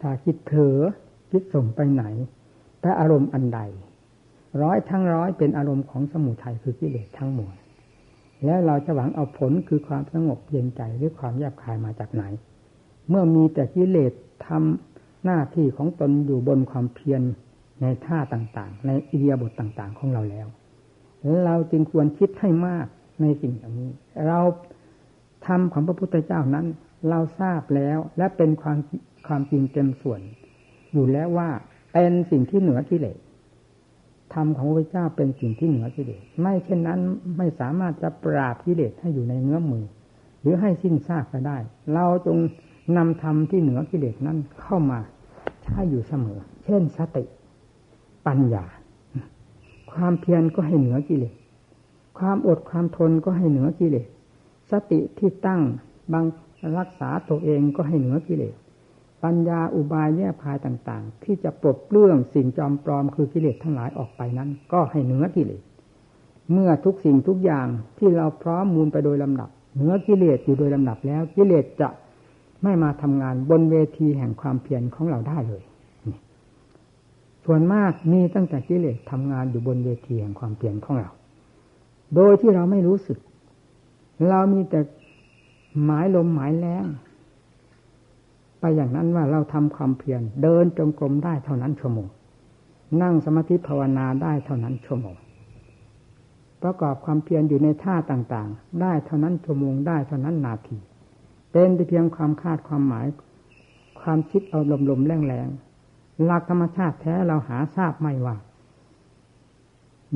[0.00, 0.78] ถ้าคิดเผลอ
[1.30, 2.04] คิดส่งไปไหน
[2.80, 3.60] แต่อารมณ์อันใด
[4.62, 7.54] ร้อยทั้งร้อยเป็นอารมณ์ของสมุทัยคือกิเลสทั้งหมด
[8.44, 12.24] แล้วเราจะหวังเอาผลคือความสงบเย็นใจหรือความแยบคายมาจากไหน
[13.08, 14.12] เมื่อมีแต่กิเลส
[14.46, 17.22] ทำหน้าที่ของตนอยู่บนความเพียร
[17.82, 20.46] ในท่าต่างๆ ในอิเดียบทต่างๆ ของเราแล้ว
[21.44, 22.86] เราจึงควรคิดให้มาก
[23.22, 23.90] ในสิ่งเหล่านี้
[24.26, 24.40] เรา
[25.46, 26.66] ทำของพระพุทธเจ้านั้น
[27.08, 28.78] เราทราบแล้วและเป็นความ
[29.26, 30.20] ความจริงเต็มส่วน
[30.92, 31.48] อยู่แล้วว่า
[31.92, 33.16] เป็นสิ่งที่เหนือกิเลส
[34.34, 37.00] ธรรมของพระเจ้าเป็นสิ่งที่เหนือกิเลสไม่เช่นนั้น
[37.36, 39.84] ไม่สามารถจะปราบกิเลสให้อยู่ในเงื้อมมือ
[40.40, 41.56] หรือให้สิ้นซากไปได้
[41.94, 42.38] เราจง
[42.96, 44.98] นำธรรมที่เหนือกิเลสนั้นเข้ามา
[45.64, 47.24] ใช้อยู่เสมอ เช่นสติ
[48.26, 48.64] ปัญญา
[49.92, 51.34] ความเพียรก็ให้เหนือกิเลส
[52.18, 54.08] ความอดความทนก็ให้เหนือกิเลส
[54.70, 55.60] สติที่ตั้ง
[56.12, 56.24] บาง
[56.78, 58.54] รักษาตัวเองก็ให้เหนือกิเลส
[59.24, 65.62] ปัญญาอุบายแยพายต่างๆ ที่จะปลดเปลื้องสิ่งจอมปลอมคือกิเลสทั้งหลายออกไปนั้น ก็ให้เหนือกิเลส
[66.52, 67.66] เมื่อทุกสิ่งทุกอย่าง
[67.98, 71.88] ที่เราพร้อมมูลไปโดยลำดับเหนือกิเลสอยู่โดยลำดับแล้วกิเลสจะ
[72.62, 75.62] ไม่มาทำงานบนเวทีแห่งความเพียรของเราได้เลย
[77.44, 81.10] ส่วนมากมีตั้งแต่กิเลสทำงานอยู่บนเวทีแห่งความเปลี่ยนของเรา
[82.16, 83.18] โดยที่เราไม่รู้สึก
[84.28, 84.80] เรามีแต่
[85.84, 86.84] หมายลมหมายแรง
[88.60, 92.08] ไปอย่างนั้นว่าเราทำความเพียรเดินจงกรมได้เท่านั้นชั่วโมง
[93.02, 95.16] นั่งสมาธิภาวนาได้เท่านั้นชั่วโมง
[96.62, 100.76] ประกอบความเพียรอยู่ในท่าต่างๆ ได้เท่านั้นชั่วโมงได้เท่านั้นนาที
[101.52, 103.06] เป็นแต่เพียงความคาดความหมาย
[104.00, 108.36] ความคิดเอาลมๆแรงๆหลักธรรมชาติแท้เราหาทราบไม่ว่า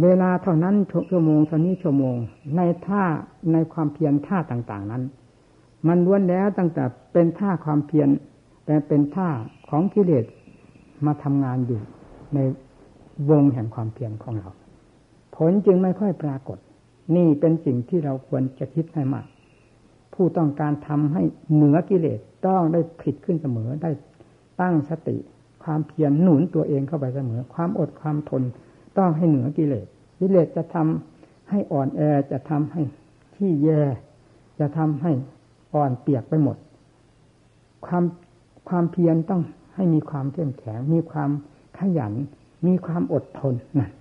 [0.02, 0.74] เวลาเท่านั้น
[1.10, 2.16] ชั่วโมงเท่านี้ชั่วโมง
[2.56, 3.04] ในท่า
[3.52, 5.02] ในความเพียรท่าต่างๆนั้น
[5.88, 8.08] มันล้วนแล้วตั้งแต่เป็นท่าความเพียร
[8.64, 9.28] แต่เป็นท่า
[9.68, 10.24] ของกิเลส
[11.06, 11.80] มาทำงานอยู่
[12.34, 12.38] ใน
[13.30, 14.50] วงแห่งความเพียรของเรา
[15.36, 16.58] ผลจึงไม่ค่อยปรากฏ
[17.16, 19.26] นี่เป็นสิ่งที่เราควรจะคิดให้มาก
[20.14, 21.22] ผู้ต้องการทำให้
[21.54, 23.90] เหนือกิเลสต้องได้ผิดขึ้นเสมอได้
[24.60, 25.16] ตั้งสติ
[25.64, 28.42] ความเพียรหนุนตัวเองเข้าไปเสมอ ความอดความทน
[28.98, 29.86] ต้องให้เหนือกิเลส
[30.20, 32.00] กิเลสจะทำให้อ่อนแอ
[32.30, 32.82] จะทำให้
[33.36, 33.82] ที่แย่
[34.58, 35.12] จะทำให้
[35.74, 36.56] อ่อนเปียกไปหมด
[37.86, 38.04] ความ
[38.68, 39.42] ความเพียรต้อง
[39.74, 41.30] ให้มีความเข้มแข็ง มีความ
[41.78, 42.12] ขยัน
[42.66, 43.92] มีความอดทนนั่น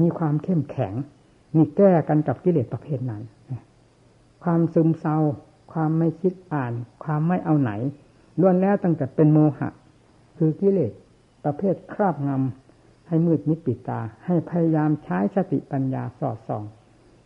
[0.00, 0.94] มีความเข้มแข็ง
[1.56, 3.22] มีแก้กันกับกิเลสประเภทนั้น
[4.44, 5.18] ความซึมเศร้า
[5.72, 6.72] ความไม่คิดอ่าน
[7.04, 7.72] ความไม่เอาไหน
[8.40, 9.68] ล้วนแล้วตั้งแต่เป็นโมหะ
[10.36, 10.92] คือกิเลส
[11.44, 16.64] ประเภทครอบงำให้มืดมิดปิดตา ให้พยายามใช้สติปัญญาสอดส่อง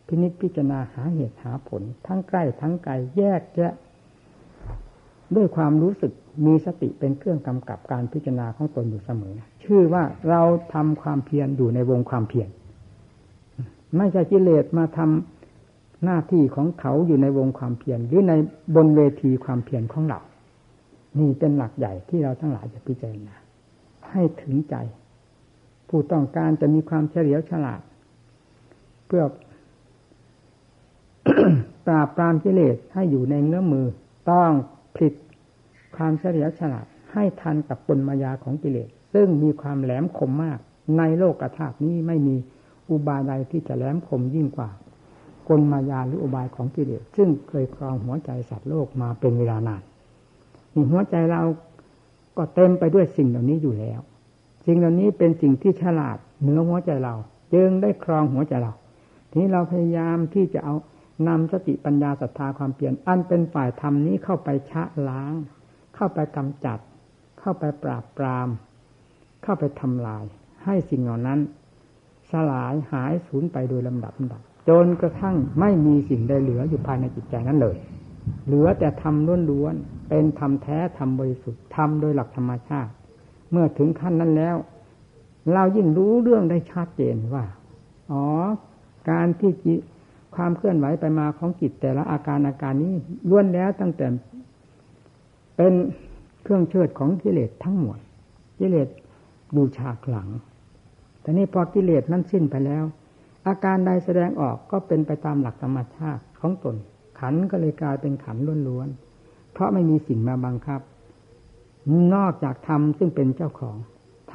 [0.07, 3.73] พินิจพิจารณาหาเหตุหาผล ทั้งใกล้ทั้งไกลแยกแยะ
[5.37, 6.13] ด้วยความรู้สึก
[6.47, 10.43] มีสติเป็นเครื่องกำกับการพิจารณาของตนอยู่เสมอ ชื่อว่าเรา
[10.75, 12.49] ทำความเพียรอยู่ในวงความเพียร
[13.97, 18.33] ไม่ใช่กิเลสมาทำหน้าที่ของเขาอยู่ในวงความเพียรหรือใน
[18.75, 20.21] บนเวทีความเพียรของเรา
[21.19, 23.35] นี่เป็นหลักใหญ่ที่เราทั้งหลายจะพิจารณา
[24.11, 24.75] ให้ถึงใจ
[25.89, 27.81] ผู้ต้องการจะมีความเฉลียวฉลาด
[29.07, 29.25] เพื่อ
[31.87, 33.87] ปราบปรามกิเลสให้อยู่ในเงื้อมือ
[34.31, 34.51] ต้อง
[35.03, 35.13] ลิต
[35.97, 40.59] ความเฉลียวฉลาดให้ทันกับปนมายาของกิเลส ซึ่งมีความแหลมคมมาก
[40.99, 42.37] ในโลกธาตุนี้ไม่มี
[42.91, 44.71] อุบายใดที่จะแหลมคมยิ่งกว่า
[45.49, 49.83] กลมายาหรืออุบายของกิเลส ซึ่งเคยครองหัวใจสัตว์โลกมาเป็นเวลานาน
[50.75, 51.43] นี่หัวใจเรา
[52.37, 54.01] ก็เต็มไปด้วยสิ่งเหล่านี้อยู่แล้ว
[54.67, 57.15] สิ่งเหล่านี้เป็นสิ่งที่ฉลาดเหนือหัวใจเรา
[57.55, 58.73] จึงได้ครองหัวใจเรา
[59.31, 60.75] ทีนี้เราพยายามที่จะเอา
[61.27, 65.35] นำสติปัญญาศรัทธาความเปลี่ยน อันเป็นฝ่ายธรรมนี้เข้าไปชะล้าง
[65.95, 66.79] เข้าไปกำจัด
[67.41, 68.49] เข้าไปปราบปราม
[69.43, 70.25] เข้าไปทำลาย
[70.65, 71.41] ให้สิ่งเหล่านั้น
[72.31, 77.77] สลายหายสูญไปโดยลำดับลำดับจนกระทั่งไม่มีสิ่งใดเหลืออยู่ภายในจิตใจนั้นเลย
[78.47, 82.93] เหลือแต่ทำล้วนๆ เป็นธรรมแท้ธรรมบริสุทธิ์ธรรมโดยหลักธรรมชาติ
[83.51, 84.57] เมื่อถึงขั้นนั้นแล้ว
[85.53, 87.45] เรายิ่งรู้เรื่องได้ชัดเจนว่า
[88.13, 88.25] อ๋อ
[89.11, 89.53] การที่
[90.39, 92.95] ความเคลื่อนไหวไปมาของจิตแต่ละอาการอาการนี้
[93.29, 94.07] ล้วนแล้วตั้งแต่
[95.57, 95.73] เป็น
[96.43, 97.99] เครื่องเชิดของกิเลสทั้งหมด
[98.59, 98.89] กิเลส
[99.57, 100.29] ดูฉากหลัง
[101.21, 102.85] แต่นี้พอกิเลสนั้นสิ้นไปแล้ว
[103.47, 106.77] อาการใดแสดงออกก็เป็นไปตามหลักธรรมชาติของตน
[107.21, 108.37] ขันก็เลยกลายเป็นขัน
[108.69, 110.81] ล้วนๆ เพราะไม่มีสิ่งมาบังคับ
[112.15, 113.77] นอกจากธรรมซึ่งเป็นเจ้าของ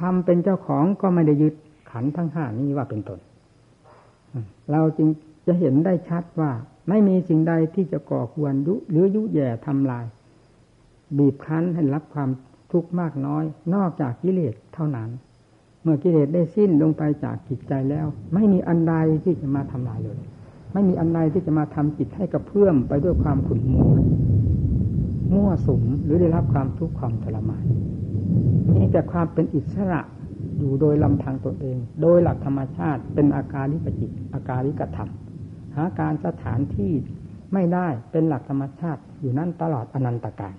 [0.00, 1.54] ธรรมเป็นเจ้าของก็ไม่ได้ยึด
[1.90, 3.18] ขันทั้งห้านี้ว่าเป็นตน
[4.70, 5.08] เราจึง
[5.46, 6.52] จะเห็นได้ชัดว่า
[6.88, 10.04] ไม่มีสิ่งใดที่จะก่อควรยุหรือยุแย่ทำลาย
[11.18, 12.30] บีบคั้นให้รับความ
[12.72, 15.10] ทุกข์มากน้อย นอกจากกิเลสเท่านั้น
[15.82, 20.20] เมื่อกิเลสได้สิ้นลงไปจากจิตใจแล้ว ไม่มีอันใดที่จะมาทำลายเลย
[20.72, 23.92] ไม่มีอันใดที่จะมาทำจิตให้กระเพื่อมไปด้วยความขุ่นมัว
[25.34, 27.64] มั่วสุมหรือได้รับความทุกข์ความทรมาน
[28.74, 30.00] นี่แต่ความเป็นอิสระ
[30.58, 35.10] อยู่โดยลำพังตัวเอง โดยหลักธรรมชาติเป็นอาการลิกจิตอาการลิกธรรม
[35.74, 36.92] หาการสถานที่
[37.52, 40.54] ไม่ได้เป็นหลักธรรมชาติอยู่นั่นตลอดอนันตการ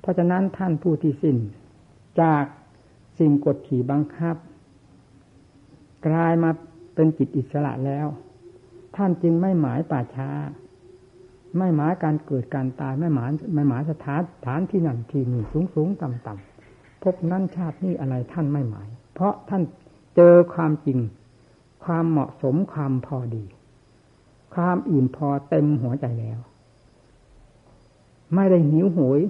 [0.00, 1.36] เพราะฉะนั้นท่านผู้ที่สิ้น
[2.20, 2.44] จาก
[3.18, 4.36] สิ่งกดขี่บังคับ
[6.06, 6.50] กลายมา
[6.94, 8.06] เป็นจิตอิสระแล้ว
[8.96, 10.30] ท่านจึงไม่หมายป่าช้า
[11.58, 19.62] ไม่หมายการเกิดการตายไม่หมายไม่หมายสถานฐานที่นั่นที่นี่สูงสูงต่ำต่ำพบนั่นชาตินี่อะไรท่านไม่หมาย เพราะท่าน
[20.16, 20.98] เจอความจริง
[21.84, 23.44] ความเหมาะสมความพอดี
[24.54, 26.38] ความอิ่มพอเต็มหัวใจแล้ว
[28.34, 29.20] ไม่ได้หิวโหย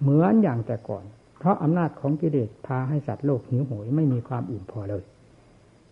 [0.00, 1.04] เหมือนอย่างแต่ก่อน
[1.38, 5.02] เพราะอำนาจของกิเลสพาให้สัตว์โลกหิวโหยไม่มีความอิ่มพอเลย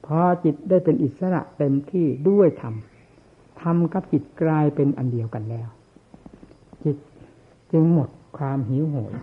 [0.07, 2.75] พอจิตได้เป็นอิสระเต็มที่ด้วยธรรม
[3.61, 5.69] ธรรมกับจิตกลายเป็นอันเดียวกันแล้ว
[6.85, 6.97] จิต
[7.73, 9.15] จึงหมดความหิวโหย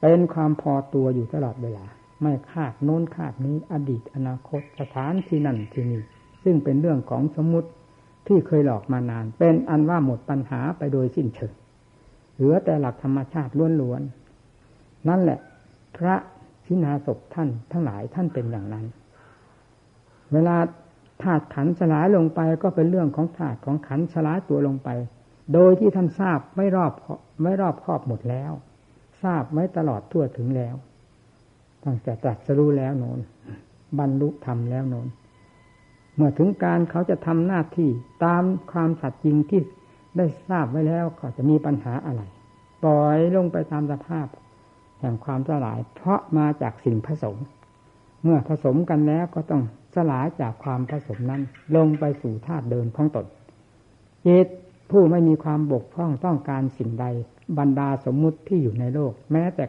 [0.00, 1.84] เป็นความพอตัวอยู่ตลอดเวลา
[2.22, 6.02] ไม่คาดโน้นคาดนี้อดีตอนาคตสถานที่นั่นที่นี่
[6.42, 7.68] ซึ่งเป็นเรื่องของสมมติ
[8.28, 11.54] ที่เคยหลอกมานาน เป็นอันว่าหมดปัญหาไปโดยสิ้นเชิง
[12.34, 15.38] เหลือแต่หลักธรรมชาติล้วนๆนั่นแหละ
[15.96, 16.14] พระ
[16.66, 18.86] ชินาศพท่านทั้งหลายท่านเป็นอย่างนั้น
[20.32, 20.56] เวลา
[21.22, 24.88] ธาตุขันสลายลงไปก็เป็นเรื่องของธาตุของขันสลายตัวลงไป
[25.54, 26.92] โดยที่ท่านทราบไม่รอบ
[27.42, 28.52] ไม่รอบครอบหมดแล้ว
[29.22, 30.74] ทราบไว้ตลอดทั่วถึงแล้ว
[31.84, 33.20] ตั้งแต่ตรัสรู้แล้วโนน
[33.98, 35.06] บรรลุธรรมแล้วโนน
[36.18, 37.90] เมื่อถึงการเขาจะทำหน้าที่
[38.24, 39.60] ตามความสัตย์จริงที่
[40.16, 42.22] ได้ทราบไว้แล้วก็จะมีปัญหาอะไร
[42.84, 44.26] ปล่อยลงไปตามสภาพ
[45.00, 47.36] แห่งความสลาย เพราะมาจากสิ่งผสม
[48.22, 49.62] เมื่อผสมกันแล้วก็ต้อง
[49.94, 51.42] สลายจากความผสมนั้น
[51.76, 53.26] ลงไปสู่ธาตุเดินของตน
[54.26, 54.46] จิต
[54.90, 57.06] ผู้ไม่มีความบกพร่องต้องการสิ่งใด
[57.58, 59.64] บรรดาสมมุติที่อยู่ในโลก แม้แต่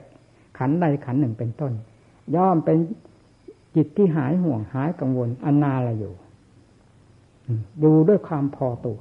[0.58, 1.74] ขันใดขันหนึ่งเป็นต้น
[2.36, 2.78] ย่อมเป็น
[3.76, 6.14] จิตที่หายห่วงหายกังวลอนนาละอยู่
[7.84, 9.00] ดูด้วยความพอตัว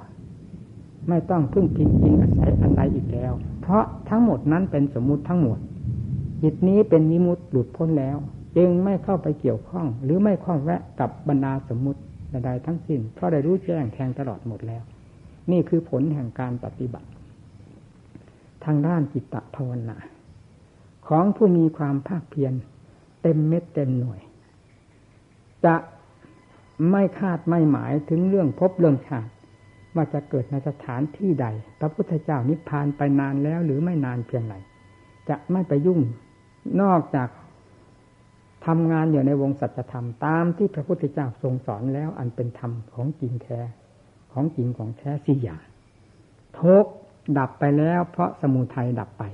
[1.09, 5.59] ไม่ต้องพึ่งพิงพิงอาศัยอันใดอีกแล้ว เพราะทั้งหมดนั้นเป็นสมมุติทั้งหมด
[6.43, 8.17] จิตนี้เป็นมิมุติหลุดพ้นแล้ว
[8.57, 14.83] จึงไม่เข้าไปเกี่ยวข้อง หรือไม่ข้องแวะกับบรรดาสมมุติใดๆทั้งสิ้น เพราะได้รู้แจ้งแทงตลอดหมดแล้ว
[15.51, 17.09] นี่คือผลแห่งการปฏิบัติ
[18.65, 19.97] ทางด้านจิตตภาวนา
[21.09, 22.53] ของผู้มีความภาคเพียร
[23.23, 24.21] เต็มเม็ดเต็มหน่วย
[25.65, 25.75] จะ
[26.91, 29.33] ไม่คาดไม่หมายถึงเรื่องพบเรื่องชาติ
[29.95, 31.47] ว่าจะเกิดในสถานที่ใด
[31.81, 34.55] พระพุทธเจ้านิพพานไปนานแล้วหรือไม่นานเพียงไร
[35.29, 36.01] จะไม่ไปยุ่ง
[36.81, 37.29] นอกจาก
[38.67, 43.61] ทำงานอยู่ในวงสัจธรรมตามที่พระพุทธเจ้าทรงสอนแล้ว อันเป็นธรรมของจริงแท้
[44.33, 45.63] ของจริงของแท้สี่อย่าง
[46.59, 46.85] ทุก
[47.39, 49.25] ดับไปแล้ว เพราะสมุทัยดับไป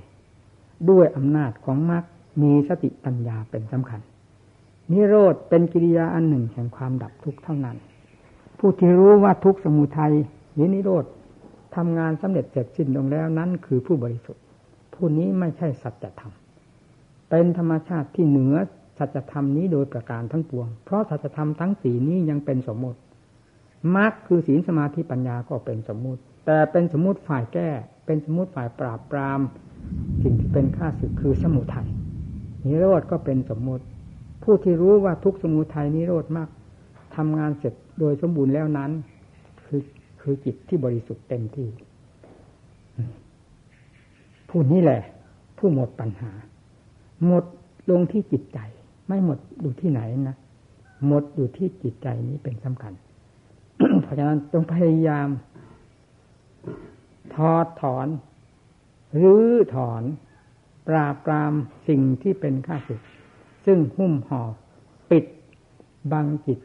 [0.91, 2.05] ด้วยอำนาจของมรรค
[2.43, 4.01] มีสติปัญญาเป็นสำคัญ
[4.93, 7.77] นิโรธเป็นกิริยาอันหนึ่งแห่งความดับทุกข์เท่านั้น
[8.59, 10.15] ผู้ที่รู้ว่าทุกสมุทัย
[10.55, 11.05] หรือนิโรธ
[11.77, 14.43] ทำงานสำเร็จเสร็จสิ้นลงแล้วนั้นคือผู้บริสุทธิ์
[14.95, 16.33] ผู้นี้ไม่ใช่สัจธรรม
[17.31, 18.55] เป็นธรรมชาติที่เหนือ
[18.99, 22.99] สัจธรรมนี้โดยประการทั้งปวง เพราะสัจธรรมทั้งสี่นี้ยังเป็นสมมติ
[23.97, 27.69] มรรคคือศีลสมาธิปัญญาก็เป็นสมมติ แต่เป็นสมมติฝ่ายแก้
[28.07, 29.41] เป็นสมมติฝ่ายปราบปราม
[30.23, 31.89] สิ่งที่เป็นข้าศึกคือสมุทัย
[32.65, 33.85] นิโรธก็เป็นสมมติ
[34.45, 36.49] ผู้ที่รู้ว่าทุกสมุทัยนิโรธมาก
[37.17, 38.91] ทำงานเสร็จโดยสมบูรณ์แล้วนั้น
[39.67, 39.83] คือ
[40.21, 41.69] คือจิตที่บริสุทธิ์เต็มที่
[44.49, 45.03] ผู้นี้แหละ
[45.59, 46.33] ผู้หมดปัญหา
[47.27, 47.45] หมด
[47.91, 48.59] ลงที่จิตใจ
[49.07, 50.37] ไม่หมดอยู่ที่ไหนนะ
[51.07, 52.93] หมดอยู่ที่จิตใจนี้เป็นสำคัญ
[54.03, 55.29] เพราะฉะนั้นต้องพยายาม
[57.37, 58.09] ทอดถอน
[59.15, 60.03] หรือถอน
[60.89, 61.53] ปราบปราม
[61.89, 63.01] สิ่งที่เป็นข้าศึก
[63.65, 64.43] ซึ่งหุ้มห่อ
[65.11, 65.25] ปิด
[66.13, 66.59] บังจิต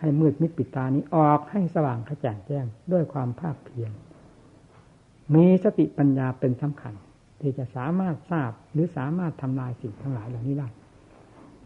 [0.00, 3.90] ให้มืดมิดปิดตานี้ออกให้สว่างกระจ่างแจ้งด้วยความภาคเพียร
[5.34, 6.94] มีสติปัญญาเป็นสำคัญ
[7.40, 10.68] ที่จะสามารถทราบหรือสามารถทำลายสิ่งทั้งหลายเหล่านี้ได้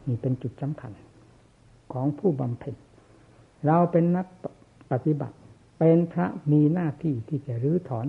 [0.07, 0.93] นี่เป็นจุดสำคัญ
[1.93, 2.75] ของผู้บำเพ็ญ
[3.67, 4.27] เราเป็นนัก
[4.91, 5.37] ปฏิบัติ
[5.79, 8.07] เป็นพระมีหน้าที่ที่จะรื้อถอน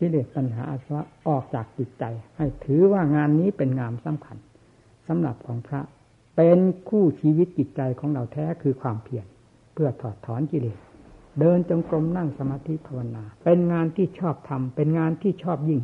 [0.00, 2.04] กิเลสปัญหาอาสวะออกจากจิตใจ
[2.36, 4.36] ให้ถือว่างานนี้เป็นงานสำคัญ
[5.08, 5.80] สำหรับของพระ
[6.36, 6.58] เป็น
[6.88, 9.26] คู่ชีวิตจิตใจของเราแท้คือความเพียร
[9.72, 10.78] เพื่อถอดถอนกิเลส
[11.40, 15.82] เดินจงกรมนั่งสมาธิภาวนา เป็นงานที่ชอบทำเป็นงานที่ชอบยิ่ง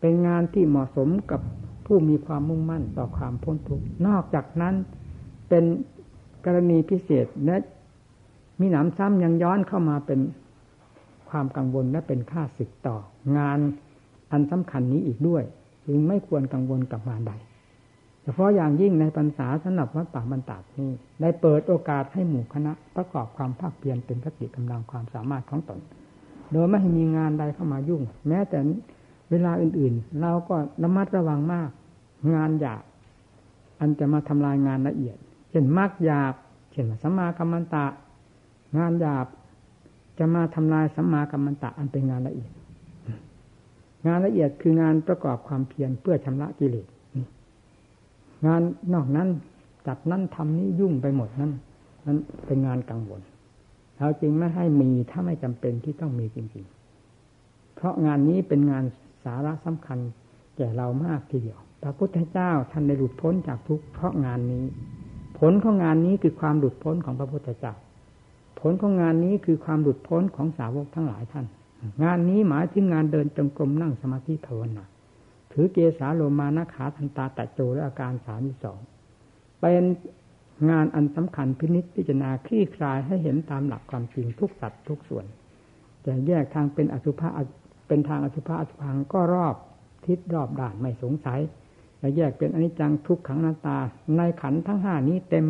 [0.00, 1.40] เป็นงานที่เหมาะสมกับ
[1.86, 4.74] ผู้มีความมุ่งมั่นต่อความพ้นทุกข์นอกจากนั้น
[5.48, 5.64] เป็น
[6.44, 7.56] กรณีพิเศษและ
[8.60, 10.20] มีหนำซ้ำยังย้อนเข้ามาเป็น
[11.36, 12.96] ความกังวลและเป็นค่าศึกต่อ
[13.38, 13.58] งาน
[14.32, 15.42] อันสำคัญนี้อีกด้วย
[15.86, 17.32] จึงไม่ควรกังวลกับงานใด
[18.22, 25.80] เฉพาะอย่างยิ่งในพรรษาสำหรับวัดป่าบรรดานี้ได้เปิดโอกาสให้หมู่คณะประกอบความภาคเพียรเป็นสติกำลังความสามารถของตน
[26.52, 28.58] โดยไม่ให้มีงานใดเข้ามายุ่ง แม้แต่
[29.30, 31.68] เวลาอื่นๆ เราก็ระมัดระวังมาก
[32.34, 32.82] งานหยาบ
[33.80, 35.16] อันจะมาทำลายงานละเอียด
[35.50, 36.34] เช่นมากหยาบ
[36.70, 37.86] เช่นสัมมากัมมันตะ
[38.78, 39.26] งานหยาบ
[40.18, 42.52] จะมาทำลายสัมมากัมมันตะอันเป็นงานละเอียด
[44.06, 46.86] งานละเอียดคืองานประกอบความเพียรเพื่อชำระกิเลส
[48.46, 48.62] งาน
[48.94, 49.28] นอกนั้น
[49.86, 51.52] จัดนั้นทำนี้ยุ่งไปหมดนั้น
[52.06, 53.20] นั้นเป็นงานกังวล
[53.98, 56.64] เราจริงไม่ให้มีถ้าไม่จำเป็นที่ต้องมีจริง
[57.20, 58.84] ๆ เพราะงานนี้เป็นงาน
[59.24, 59.98] สาระสำคัญ
[60.56, 64.64] แก่เรามากทีเดียว พระพุทธเจ้าท่านได้หลุดพ้นจากทุกข์เพราะงานนี้
[65.38, 67.74] ผลของงานนี้คือความหลุดพ้นของพระพุทธเจ้า
[68.60, 71.46] ผลของงานนี้คือความหลุดพ้นของสาวกทั้งหลายท่าน
[72.04, 74.84] งานนี้หมายถึงงานเดินจงกรมนั่งสมาธิภาวนา
[75.52, 78.80] ถือเกสาโลมานาขาทันตาตะโจและอาการสามสอง
[79.60, 79.84] เป็น
[80.70, 85.24] งานอันสำคัญพินิจพิจารณาคลี่คลายให้เห็นตามหลักความจริงทุกสัตว์ทุกส่วน
[86.02, 87.28] แต่แยกทางเป็นอสุภะ
[87.88, 89.54] เป็นทางอสุภะอสุพังก็รอบ
[90.06, 91.40] ทิศรอบด่านไม่สงสัย
[91.98, 93.78] แต่แยกเป็นอนิจจังทุกขังนาตา
[94.16, 95.46] ในขันทั้งห้านี้เต็ม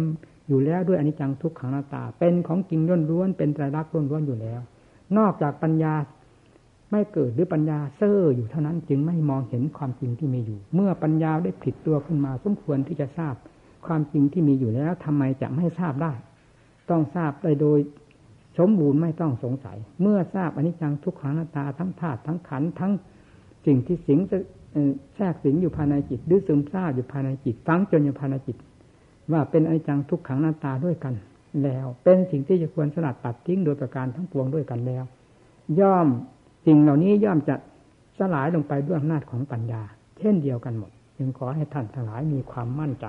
[0.49, 4.61] อยู่แล้วด้วยอนิจจังทุกขังนาตา เป็นของจริงล้นล้วนเป็นไตรลักษณ์ล้วนล้วนอยู่แล้ว
[5.19, 5.95] นอกจากปัญญา
[6.91, 13.35] ไม่เกิดหรือปัญญาเซ่ออยู่เท่านั้นจึงไม่มองเห็นความจริงที่มีอยู่ เมื่อปัญญาได้ผิดตัวขึ้นมาสมควรที่จะทราบ
[13.87, 16.13] ความจริงที่มีอยู่แล้วทำไมจะไม่ทราบได้
[16.91, 17.79] ต้องทราบได้โดย
[18.59, 22.93] สมบูรณ์ไม่ต้องสงสัย เมื่อทราบอนิจจังทุกขังนาตาทั้งธาตุทั้งขันทั้ง
[23.67, 24.19] สิ่งที่สิง
[25.15, 28.57] แทรกสิงอยู่ภายในจิตหรือซึมซาบอยู่ภายในจิตฟังจนอยู่ภายในจิต
[29.33, 31.15] ว่าเป็นอนิจจังทุกขังหน้าตาด้วยกัน
[31.63, 35.05] แล้ว เป็นสิ่งที่จะควรสลัดตัดทิ้งโดยประการทั้งปวงด้วยกันแล้ว
[35.81, 36.07] ย่อม
[36.67, 37.57] สิ่งเหล่านี้ย่อมจะ
[38.19, 39.83] สลายลงไปด้วยอำนาจของปัญญา
[40.19, 43.07] เช่นเดียวกันหมด จึงขอให้ท่านทั้งหลายมีความมั่นใจ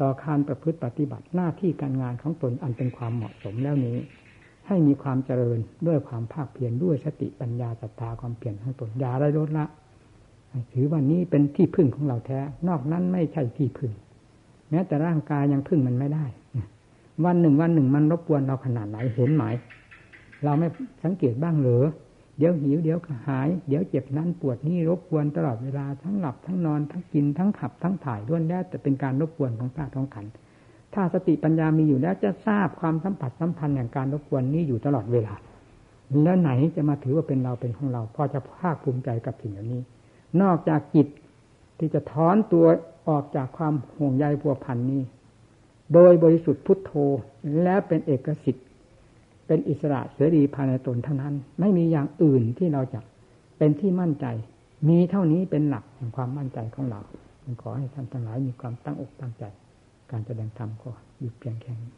[0.00, 3.96] ต่อการประพฤติปฏิบัติหน้าที่การงานของตนอันเป็นความเหมาะสมแล้วนี้
[4.66, 9.66] ให้มีความเจริญด้วยความภาคเพียรด้วยสติปัญญาศรัทธาความเปลี่ยนของตนอย่าได้ลดละ
[10.72, 13.92] ถือว่านี้เป็นที่พึ่งของเราแท้ นอกนั้นไม่ใช่ที่พึ่ง
[14.70, 16.24] แม้แต่ร่างกายยังพึ่งมันไม่ได้
[17.24, 19.44] วันหนึ่งวันหนึ่งมันรบกวนเราขนาดไหนเห็นไหม
[20.44, 20.68] เราไม่
[21.04, 21.82] สังเกตบ้างหรือ
[22.38, 22.98] เดี๋ยวหิวเดี๋ยว
[23.28, 30.26] หาย เดี๋ยวเจ็บนั้นปวดนี่รบกวนตลอดเวลาทั้งหลับทั้งนอนทั้งกินทั้งขับทั้งถ่ายด้วนแล้วแต่เป็นการรบกวนของธาตุของขัน
[30.94, 35.34] ถ้าสติปัญญามีอยู่แล้วจะทราบความสัมผัสสัมพันธ์อย่างการรบกวนนี้อยู่ตลอดเวลา
[36.24, 39.82] แล้วไหนจะมาถือว่าเป็นเราเป็นของเราพอจะภาคภูมิใจกับสิ่งเหล่านี้
[40.42, 41.06] นอกจากจิต
[41.78, 42.66] ที่จะถอนตัว
[43.08, 45.02] ออกจากความห่วงใยพัวพันนี้
[45.94, 46.92] โดยบริสุทธิ์พุทโธ
[47.62, 48.66] และเป็นเอกสิทธิ์
[49.46, 53.00] เป็นอิสระเสรีภายในตนเท่านั้น ไม่มีอย่างอื่นที่เราจะ
[53.58, 54.26] เป็นที่มั่นใจ
[54.88, 57.00] มีเท่านี้เป็นหลักแห่งความมั่นใจของเรา
[57.62, 59.44] ขอให้ท่านทั้งหลายมีความตั้งอกตั้งใจ
[60.10, 60.90] การแสดงธรรมก็
[61.20, 61.92] หยุดเพียงแค่นี้